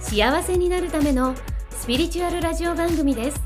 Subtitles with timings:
[0.00, 1.34] 幸せになるための
[1.70, 3.40] スピリチュアルラジオ番組です。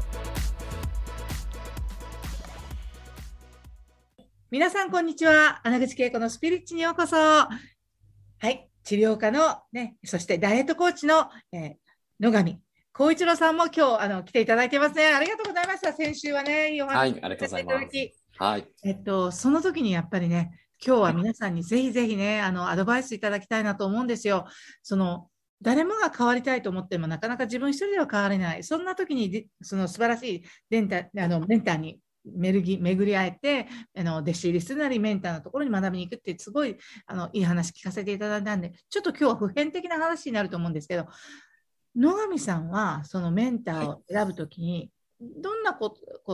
[4.51, 5.61] 皆さんこんにちは。
[5.65, 7.17] 穴口恵子のスピリッチにようこそ。
[7.17, 7.49] は
[8.43, 8.71] い。
[8.85, 11.75] 治療家のねそしてダイエットコーチの、えー、
[12.21, 12.59] 野上
[12.95, 15.07] 光一郎さんも今日あの来ていただいてますね。
[15.07, 15.93] ありがとうございました。
[15.93, 17.87] 先週はねいいお話はいありがとうございます。
[18.39, 18.67] はい。
[18.85, 24.47] えっとその時にやっぱりね今日は皆さんにぜひぜひね、あの、アドバイスいただきたいなと思うんですよ。
[24.83, 25.29] その、
[25.65, 28.63] 誰もが変わりたいと思ってもなかなか自分一人では変われない。
[28.63, 36.77] そんな時に、その素晴らしいデンタあのメンターに巡り巡り会えてあの弟子入りするなりメンターのところに学びに行くってすごい
[37.07, 41.07] あのいい話聞かせていただいたんでちょっと今日は普遍的な話になると思うんですけど
[41.95, 45.91] 野上さんはそのメンターを選ぶときに、どんなこ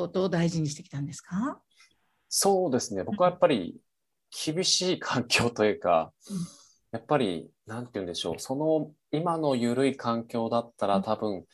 [0.09, 1.61] とを大事にしてきたんですか？
[2.29, 3.03] そうですね。
[3.03, 3.77] 僕はやっぱり
[4.45, 6.37] 厳しい環境というか、うん、
[6.93, 11.45] やっぱり何て言うんでしょうその今の緩い環境だったら多分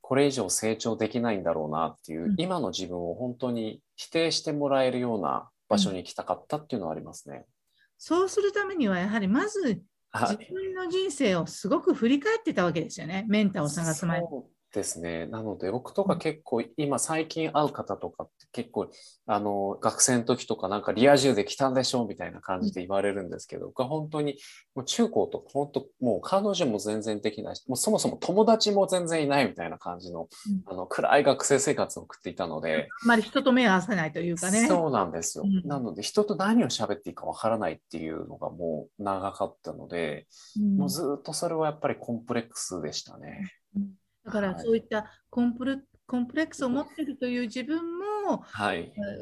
[0.00, 7.46] これ以上成長できないんだろうなっていう、うん、今の自分を本当に否定してもらえるような場所に行きたかったっていうのはありますね。
[7.96, 9.80] そうするためにはやはりまず
[10.12, 14.20] 自分の人生をすごく振り返ってたわけですよね、メンターを探す前
[14.72, 15.26] ですね。
[15.26, 18.88] なので、僕とか結構、今最近会う方とかって結構、
[19.26, 24.38] あの、学生の時とかなんかリア充で来たんでしょみたいな感じで言われるんですけど、僕は本当に、
[24.74, 30.28] もう中高と本当、もう彼女も全然できないし、もうそもそも友達も全然いないみたいな感じの、
[30.66, 32.88] あの、暗い学生生活を送っていたので。
[33.04, 34.66] あまり人と目を合わせないというかね。
[34.66, 35.44] そうなんですよ。
[35.44, 40.26] うん、なので、人と何を喋っていいかわからないっていうのがもう長かったので、
[40.58, 43.52] うん、もうずっとそれはやっぱりコンプレックスでしたね。
[44.24, 48.44] うんだからそういったコンプル、コンプレックスを持っているという自分も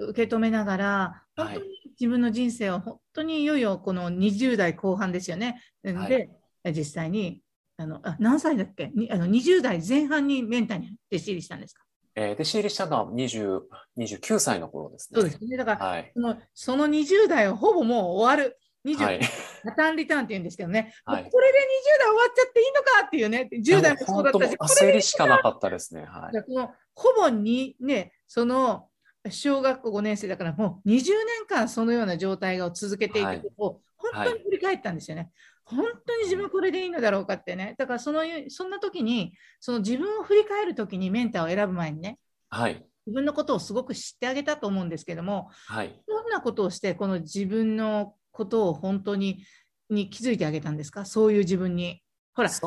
[0.08, 1.66] 受け止めながら、本当に
[1.98, 5.62] 自分の人生を本当にいよいよこの20代後半ですよね。
[5.82, 6.28] で、
[6.64, 7.42] 実際に
[7.78, 8.92] あのあ何歳だっけ？
[9.10, 11.82] あの20代前半にメンターに弟子入りしたんですか？
[12.16, 13.60] えー、弟子入りしたのは20
[13.96, 15.20] 29歳の頃ですね。
[15.20, 15.56] そうですね。
[15.56, 18.58] だから、はい、そのその20代はほぼもう終わる。
[18.84, 19.20] 20、はい、
[19.64, 21.62] パターンリターンって言うんですけどね、はい、これで20
[21.98, 26.02] 代終わっちゃっていいのかっていうね、10代もそうだったし、焦りしかなかったですね。
[26.02, 28.88] はい、このほぼにね、その
[29.28, 35.30] 小学校5年生だからもう20年間そのような状態を続けていくことを本当に振り返ったんですよね。
[35.64, 37.74] 本当に自分これでいいのだろうかってね。
[37.78, 42.18] だからそのそんな時に、その自分を振り返る時にメンターを選ぶ前にね、
[42.48, 49.44] はい、自分のことをすごく知ってあげたと思うんですけども、はい、どんなことをしてこの自分のことを本当に
[49.90, 51.04] に気づいてあげたんですか？
[51.04, 52.02] そういう自分に。
[52.32, 52.60] ほら、気づ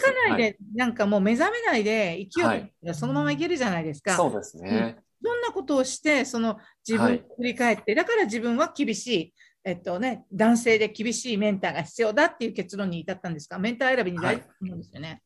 [0.00, 4.16] かないで、はい、なんかもう目覚めないで勢いがそのままいけるじゃないですか。
[4.16, 5.28] そうですね、うん。
[5.28, 6.58] どんなことをして、その
[6.88, 13.58] 自分を振り返って、はい、だから自分は厳しい、えっとね、男性で厳しいメンターが必要だっていう結論に至ったんですか？
[13.58, 15.20] メンター選びに大事な思うんですよね、はい。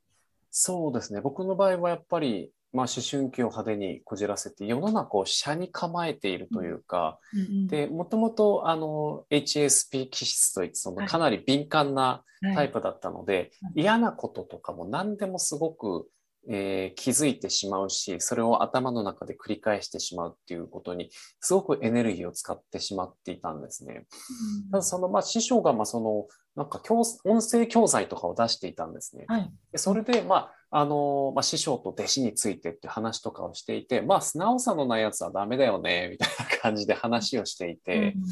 [0.51, 1.21] そうですね。
[1.21, 12.25] 僕の場合はやっぱり、まあ、思春期を派手にこじらせて世の中を車に構えているというか、うんうん、でもともとあの HSP 気質といってそのかなり敏感な
[12.55, 16.09] タイプだったので、はいはい、嫌なこととかも何でもすごく
[16.49, 21.11] えー、気づいてしまうし、それを頭の中で繰り返してしまうっていうことに、
[21.41, 24.06] すごくエネルギーを使ってしまっていたんですね。
[24.65, 29.25] うん、ただその、まあ、師匠が、まあ、その、なんか教、音声教材とかを出していたんですね。
[29.27, 38.23] はい、でそれで、まあ、あの、まあ、師匠と弟子についてって話とかをしていて、まあ、素直さのないやつはダメだよね、みたいな感じで話をしていて、うん、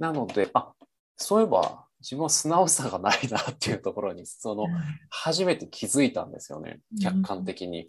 [0.00, 0.72] なので、あ、
[1.16, 4.66] そういえば、自分は素直さがないなっていうところに、その、
[5.08, 6.80] 初めて気づいたんですよね。
[7.00, 7.86] 客観的に。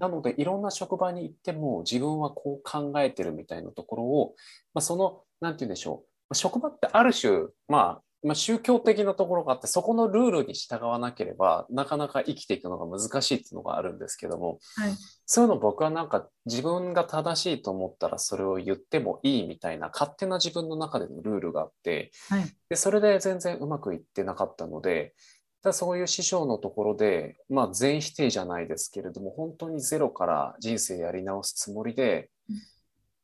[0.00, 4.34] なので、いろんな職場に行っても、自分はこう考えてるみたいなところを、
[4.74, 6.34] まあ、その、なんて言うんでしょう。
[6.34, 14.92] 職場ってある種、まあ、まあ、宗教的なところがあって、そこのルールに従わなければ、なかなか生きていくのが難しいっていうのがあるんですけども、はい、
[15.24, 25.14] そういうの僕はなんか自分が正しいと思ったらそれを言ってもいいみたいな勝手な自分の中でのルールがあって、はい、でそれで全然うまくいってなかったので、
[25.62, 32.30] だそういう師匠のところで、まあ、全否定じゃないですけれども、本当にゼロから人生やり直すつもりで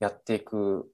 [0.00, 0.90] やっていく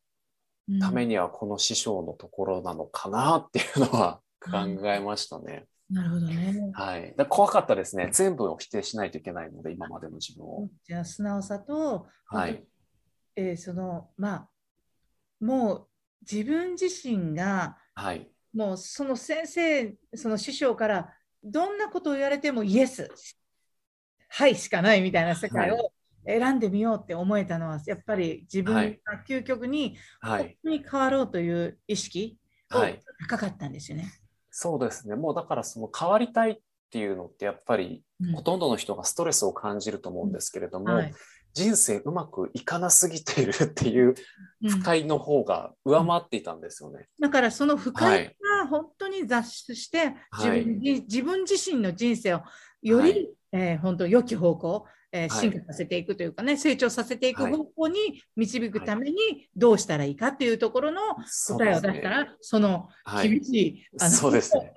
[0.78, 5.66] ためにはこの師匠のところなのかなっていうのは考えましたね。
[5.90, 6.70] なるほどね。
[6.72, 7.14] はい。
[7.16, 8.10] だ怖かったですね。
[8.12, 10.68] 全部を否定しないといけないので、今までの自分を。
[10.84, 12.64] じゃあ素直さと、はい。
[13.36, 14.48] えーそのまあ
[15.40, 15.88] もう
[16.30, 18.30] 自分自身がはい。
[18.54, 23.08] もうその先生その師匠からどんなことを言われてもイエス
[24.28, 25.92] はいしかないみたいな世界を
[26.26, 30.42] 選んでみようって思えたのはやっぱり自分がはい究極にはい。
[30.42, 32.38] 本当に変わろうという意識
[32.72, 34.12] をはい高かったんですよね。
[34.50, 35.14] そうですね。
[35.16, 36.56] もうだからその変わりたいっ
[36.90, 41.14] ていうのってやっぱりうんほとんどの人がストレスを感じると思うんですけれども、はい
[41.52, 44.14] 人生うまくいかなすぎているっていう
[44.62, 47.08] うん不快の方が上回っていたんですよね。
[47.20, 52.42] だからその不快はいが本当に脱出して、自はい分に自分自身の人生を
[52.82, 55.40] より、はいえー本当良き方向、えーはい。
[55.40, 57.52] 進化させていくというかね、成長させていくはい。
[57.52, 61.00] 方向に導くためにどうしたらいいかっていうところの
[61.48, 63.28] 答えを出したら、そのはい。
[63.28, 64.74] 厳しい、あのそうですね。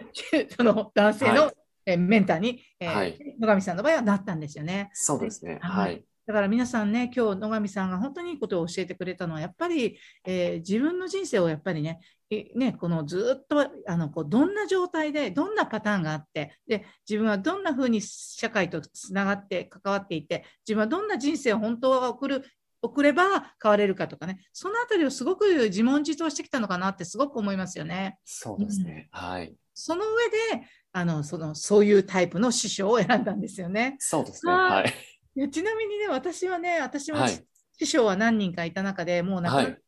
[0.57, 1.53] その男性の、はい。
[1.85, 3.35] えーメンターに、えーはい。
[3.39, 4.89] 野上さんの場合はなったんですよね。
[4.93, 5.59] そうですね。
[5.61, 6.05] ははいい。
[6.25, 11.99] だから皆さんね、今日野上さんが本当にいいことを教えてくれたのは、やっぱり、えー自分の人生をやっぱりね、
[12.29, 22.45] えねこのずっとあのこうどんな状態で、どんなパターンがあってで、自分はどんなふうに社会とつながって関わっていて、自分はどんな人生を本当は送る
[22.81, 28.17] 送れば変われるかとかね、そのあたりをすごく自問自答してきたのかなってすごく思いますよね。
[28.23, 29.09] そうですね。
[29.11, 29.53] はい。
[29.73, 33.95] その上であのそのそういうタイプの師匠を選んだんですよね。
[33.99, 34.53] そうですね。
[34.53, 34.85] はいは
[35.35, 35.39] い。
[35.39, 37.45] いやちなみにね、私はね、私も、はい
[37.75, 39.81] 師匠は何人かいた中でもう亡くなったはい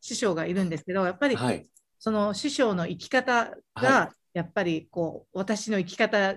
[0.00, 1.66] 師匠がいるんですけど、やっぱりはい。
[1.98, 3.32] その師匠の生き方
[3.74, 6.34] はが、やっぱりこう私の生き方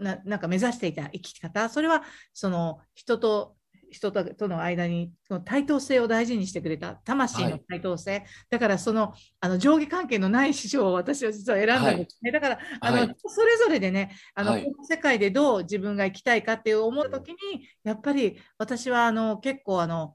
[0.00, 3.56] な、なんか目指していた生き方、それはその人と
[3.92, 6.94] 人ととの間にその対等性を大事にしてくれた。
[7.04, 13.16] 魂の対等性、だからそのあの上下関係のない師匠を私は実は選んだんですね、だからあの、はい。
[13.24, 14.64] それぞれでねあの、はい。
[14.64, 17.36] この世界でどう自分が生きたいかっていう思うときに
[17.84, 20.14] やっぱり私はあの結構あの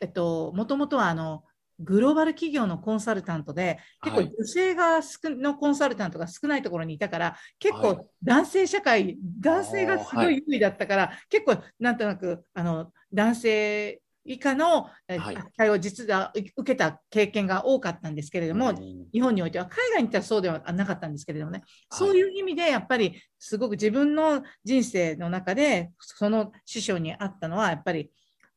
[0.00, 1.42] えっともともとはあの
[1.78, 4.32] グローバル企業のコンサルタントで結構はい。
[4.38, 7.82] 女性が少のコンサルタントが少ないところにいたから結はい。
[7.96, 15.70] 構男性社会、男性がすごい優位だったから、結構なんとなくあの男性以下の扱い。
[15.70, 18.76] を実は受けた経験が多かったんですけれども、うん。
[19.12, 21.66] 日本においては海外に行ったらそうではなかったんですけれどもね、はい。
[21.90, 28.10] そういう意味でやっぱりすごく自分の人生の中でその師匠にあったのはやっぱり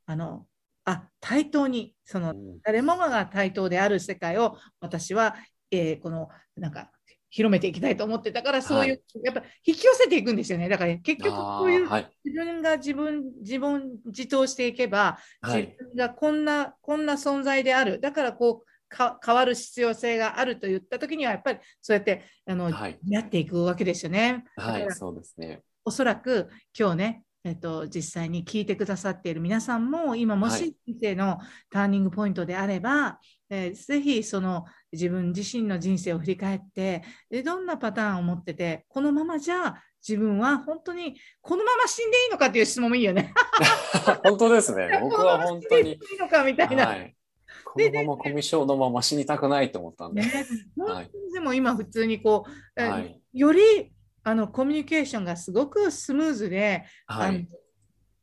[0.06, 0.46] あの
[0.86, 2.60] あ対等にそのうん。
[2.64, 5.36] 誰もが対等である世界を私は、
[5.72, 6.92] えーこのなんか
[7.30, 11.90] 広めていきたいと思ってたからそういう、やっぱ引き寄せていくんですよねだから結局あそういう。
[12.26, 15.78] 自分が自分自分自答していけば自はい。
[15.78, 23.00] 分がこんなこんな存在であるだからこうか変わる必要性があると言った時にはやっぱりそうやってあの、はい。
[23.08, 24.44] やっていくわけですよね。
[24.56, 24.88] はい。
[24.92, 25.62] そうですね。
[25.86, 31.38] おそらく今日ね、えっと、実際に聞いてくださっている皆さんも今もはいし人生の
[31.70, 33.20] ターニングポイントであれば、
[33.50, 39.76] えーぜひその自分自身の人生を振り返ってでどんなパターンを持っててこのままじゃ
[40.08, 43.34] 自分は本当にこのまま死んでいいのかっていう質問もいいよね。
[44.24, 44.98] 本当ですね。
[45.02, 45.92] 僕は本当に。
[45.92, 46.88] いいのかみたいな。
[46.88, 47.16] はい。
[47.66, 50.22] このままコミュ障のまま死にたくないと思ったんで。
[50.22, 50.32] ね、
[50.78, 53.22] はいでも今普通にこう、えはい。
[53.34, 53.92] より
[54.24, 57.48] あのコミュニケーションがすごくスムーズで、はい。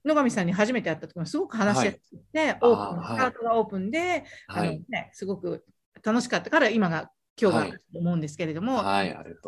[0.06, 4.78] 野上さんに初めて会った時もすごく話しやすくて、はいオープンスタートがオープンで、あはい。
[4.78, 5.64] のね、すごく
[6.02, 7.10] 楽しかったから今が
[7.40, 8.82] 今日がはいと思うんですけれども、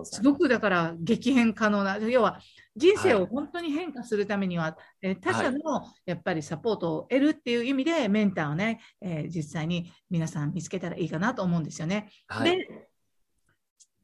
[0.04, 0.20] す。
[0.22, 2.40] ごくだから激変可能な要は
[2.76, 5.58] 人生はいを本当に変化するためには、えー他者の
[6.04, 12.10] やっぱりサポートを得るっていう意味でメンターをね、えー実際に皆さん見つけたらいいかなと思うんですよね。
[12.26, 12.58] はい。
[12.58, 12.88] で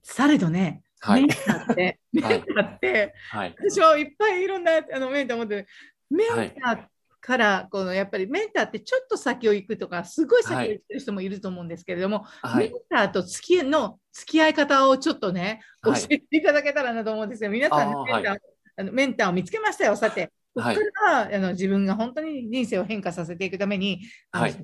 [0.02, 1.28] されどね、はいメン。
[1.28, 3.54] ターって、メンターって、はい。
[3.58, 5.66] 私はいっぱいいろんなあのメンター持ってる、
[6.10, 6.84] メンター
[7.20, 12.70] からこのやっぱりメンターってちょっと先を行くとか、すごい先を行ってる人もいると思うんですけれども、はい。
[12.70, 12.80] メン。
[12.90, 16.02] ターと付きの付き合い方をちょっとね、教はい。
[16.10, 17.50] えていただけたらなと思うんですよ。
[17.50, 18.36] 皆さんメンター、
[18.76, 20.30] あのメンターを見つけましたよ、さて。
[20.54, 24.54] ここはいからはあの自分が本当に人生を変化させていくために、はい。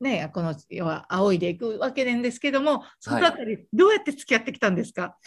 [0.00, 5.18] ね、この要は仰いでいくわけなんですけども、そのあたり、どうやって付き合ってきたんですか、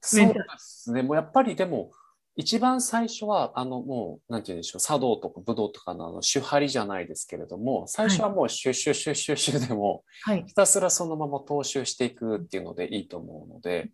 [0.00, 1.02] そうですね。
[1.02, 1.92] もうやっぱりでも、
[2.36, 10.44] 一番最初は、あの、もう、なんて言うんでしょう、茶道とか武道とかのあの、手張りじゃないですけれども、最初はもうシュッシュッシュッシュッシュでも、はい。
[10.46, 13.90] ひたすらそのまま踏襲していくっていうのでいいと思うので、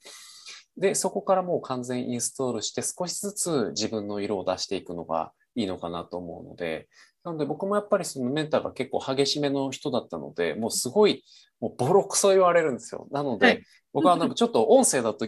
[0.77, 6.89] で、そこからもう完全インストールして少しずつ自分の色を出していくのがいいのかなと思うので、
[7.25, 11.25] なので僕もやっぱりそのメンターが結構激しめの人だったので、もうすごい、
[11.61, 13.09] もうボロクソ言われるんですよ。
[13.11, 15.27] なので、はい僕はなんかちょっと音声だと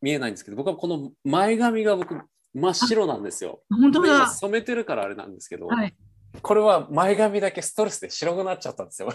[0.00, 2.18] 見えないんですけど、僕はこの前髪が僕
[2.54, 3.62] 真っ白なんですよ。
[3.70, 4.28] 本当だ。
[4.28, 5.94] 染めてるからあれなんですけど、はい。
[6.42, 9.12] これは前髪だけストレスで白くなっちゃったんですよ。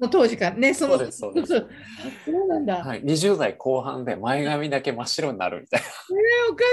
[0.00, 0.98] の当時からね、その。
[0.98, 1.54] そうですそうです
[2.26, 2.84] そうなんだ。
[2.84, 6.64] はい、20代後半で前髪だけ真っ白になるみたいえおか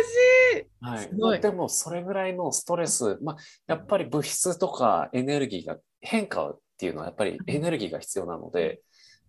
[0.53, 0.67] しい。
[0.81, 0.91] な。
[1.29, 8.81] はいいでもそれぐらいのストレス、まあ、やっぱり物質とかエネルギーが変化っていうのはやっぱりエネルギーが必要なので、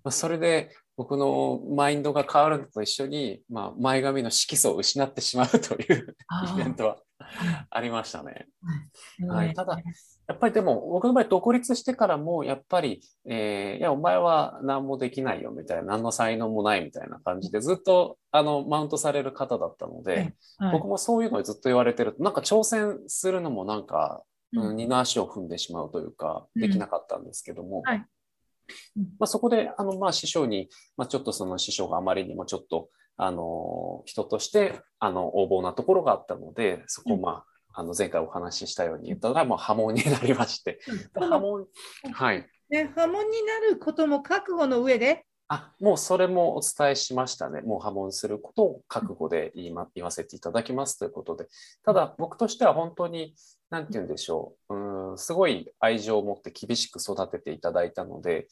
[0.06, 6.98] まあ、それで僕のマインドが変わるのと一緒に、まあ、前髪の色素を失ってしまうというあイベントは
[7.70, 8.46] ありましたね。
[9.20, 9.52] ーはい。
[9.52, 9.82] ただ
[10.28, 20.72] やっぱりでも僕の場合独立してからもやっぱり、えーいやお前は何もできないよみたいな何の才能もないみたいな感じでずっとあのマウントされる方だったので、はい。
[20.72, 24.22] 僕もそういうのをずっと言われてるとなんか挑戦するのもなんか、
[24.52, 24.68] うん。
[24.68, 26.62] うん二の足を踏んでしまうというかうん。
[26.62, 27.96] できなかったんですけども、はい。
[27.96, 28.06] うん
[29.18, 40.80] まあ、そこであの、まあ、師匠に、まあ、ちょっとその師匠があまりにもちょっとあの人としてあの横暴なところがあったのでそこまあ、あの前回お話ししたように言ったら、もう波紋になりまして、
[41.14, 41.28] うん。
[41.28, 41.66] 波紋
[42.12, 42.46] はい。
[42.70, 47.60] ね、波紋になることも覚悟の上で、あもうそれもお伝えしましたね。
[47.60, 51.46] もう波紋することを覚悟で言い,、ま、言わせていただきますということで。
[51.84, 53.34] ただ僕としては本当に、
[53.70, 54.74] なんて言うんでしょう。
[54.74, 58.46] うーんすごい愛情を持って厳しく育てていただいたので、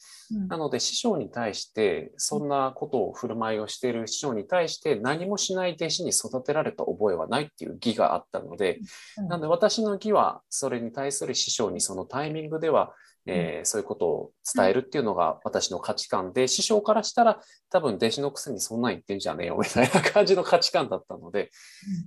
[0.47, 8.79] なので師匠に対して、そんなことを振る舞いをしている師匠に対して何もしない弟子に育てられた覚えはないっていう義があったので、
[9.17, 9.27] うん。
[9.27, 12.93] なので私の義はそれに対する師匠にそのタイミングでは、
[13.27, 21.49] えーそういうことを伝えるっていうのが私の価値観で、師匠からしたら多分弟子のくせにそんなん言ってんじゃねえよみたいな感じの価値観だったので、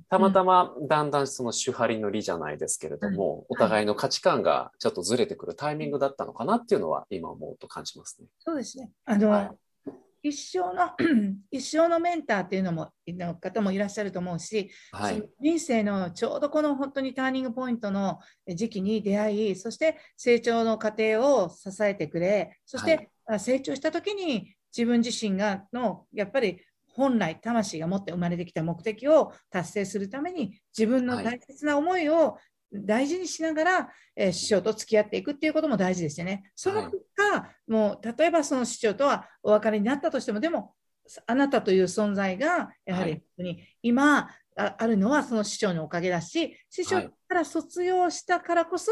[0.08, 8.28] たまたまだんだんその主張りの理じゃないですけれども、お互いの価値観がちょっとずれてくるタイミングだったのかなっていうのは今思うと感じますね。
[8.38, 8.90] そうですね。
[9.04, 9.50] あの、はい
[10.22, 10.92] 一生の
[11.50, 15.22] 一生のメンターっていうのもの方もいらっしゃると思うし、はい。
[15.40, 32.38] 人生のちょうどこの本当にターニングポイントの時期に出会い、そして成長の過程を支えてくれ、そして、はいあ成長した時に自分自身がのやっぱり本来魂が持って生まれてきた目的を達成するために自分のはい大切な思いを
[32.72, 36.50] 大事にしながら、えー師匠と付き合っていくっていうことも大事ですよね。
[36.54, 40.74] その結果、もう例えばその師匠とはお別れになったとしても、でも
[41.26, 48.90] あなたという存在がやはりはい本当に今ああるのはその師匠のおかげだし、師匠はいから卒業したからこそ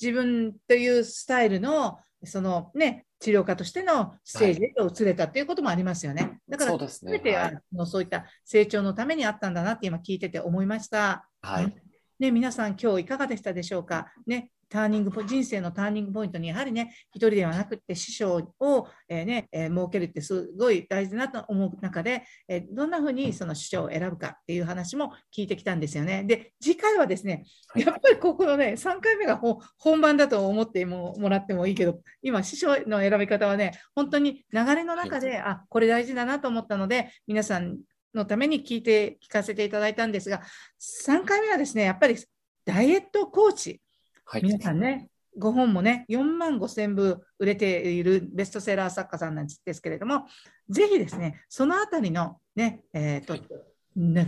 [0.00, 6.38] 自分というスタイルのそのね治療家としてのステージへと移れたということもありますよね。
[6.48, 7.50] だからそうですね全ては、
[7.86, 11.28] そういった成長のためにあったんだなって今聞いてて思いました。
[11.40, 11.74] はい。
[12.18, 14.12] ね、皆さん今日いかがでしたでしょうか？
[14.26, 26.24] ね、ターニングポ人生のターニングポイントにやはりね、一人ではなくって師匠を、えーねえー設けるってすごい大事だなと思う中で、えーどんなふうにその師匠を選ぶかっていう話も聞いてきたんですよね。
[26.24, 37.78] で、次回はですね、はいやっぱりここのね、3回目がほ本番だと思ってももらってもいいけど、今、師匠の選び方はね、本当に流れの中で、あこれ大事だなと思ったので、皆さん
[38.14, 40.42] のために聞いて聞かせていただいたんですが、
[40.80, 42.16] 3回目はですね、やっぱり
[42.64, 43.80] ダイエットコーチ、
[44.24, 44.42] はい。
[44.42, 50.26] 皆さんね、5本もね、4万5千部売れているベストセラー作家さんなんですけれども、
[50.68, 53.42] ぜひですね、そのあたりのね、えーとね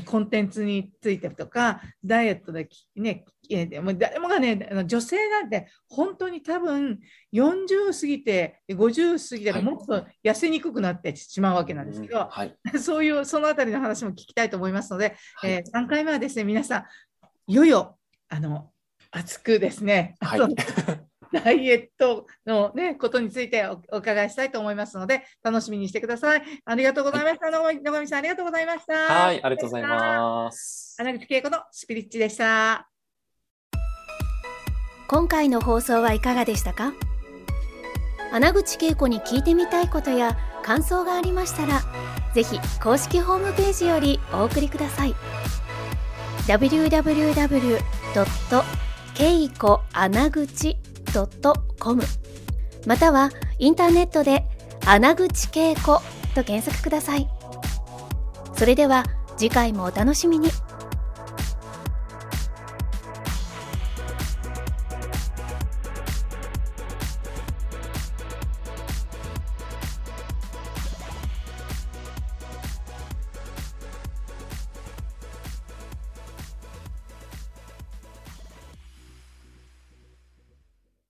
[0.05, 6.99] コンテンツについてとか、ダイエットできね、えーもう誰もがね、あの女性なんて本当に多分
[7.33, 9.65] 40過ぎて、50過ぎたらはい。
[9.65, 12.57] もっと痩せにくくなってしまうわけなんですけど、はい。
[12.81, 15.53] そういうそのあたりの話も聞きたいと思いますので、はい。
[15.53, 16.85] えー3回目はですね、皆さん、
[17.47, 17.99] いよいよ
[18.29, 18.73] あの
[19.12, 21.10] 熱くですね、はい
[21.44, 26.42] ダイエットの、ね、ことについておお伺いしたいと思いますので、楽しみにしてください。
[26.64, 27.50] ありがとうございました。
[27.50, 28.94] 野上野上さん、ありがとうございました。
[28.94, 29.42] はい。
[29.42, 29.88] ありがとうございす。
[29.88, 30.96] ます。
[30.99, 32.88] 穴口恵子のスピリッチでした。
[35.08, 36.92] 今回の放送はいかがでしたか？
[38.32, 41.80] 穴口恵子に聞いてみたいことや感想がありましたら
[42.32, 45.16] ぜひ公式ホームページよりお送りください
[51.12, 52.02] .com
[52.87, 54.45] またはインターネットで
[54.87, 56.00] 穴口恵子
[56.35, 57.29] と検索ください。
[58.55, 59.05] それでは
[59.37, 60.49] 次回もお楽しみに。